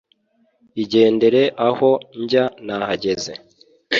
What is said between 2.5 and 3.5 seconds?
nahageze.